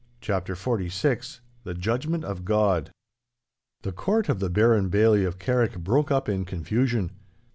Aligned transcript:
*CHAPTER 0.19 0.55
XLVI* 0.55 1.41
*THE 1.63 1.75
JUDGMENT 1.75 2.23
OF 2.25 2.43
GOD* 2.43 2.89
The 3.83 3.91
court 3.91 4.29
of 4.29 4.39
the 4.39 4.49
Baron 4.49 4.89
Bailzie 4.89 5.25
of 5.25 5.37
Carrick 5.37 5.77
broke 5.77 6.09
up 6.09 6.27
in 6.27 6.43
confusion. 6.43 7.11